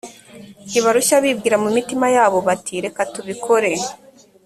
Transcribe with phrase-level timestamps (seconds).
[0.67, 3.71] ntibarushya bibwira mu mitima yabo bati reka tubikore